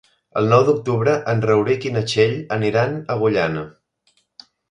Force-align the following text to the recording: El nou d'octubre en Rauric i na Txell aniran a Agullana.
El 0.39 0.47
nou 0.51 0.61
d'octubre 0.69 1.13
en 1.33 1.43
Rauric 1.49 1.85
i 1.89 1.91
na 1.97 2.03
Txell 2.13 2.33
aniran 2.59 2.97
a 3.03 3.17
Agullana. 3.19 3.67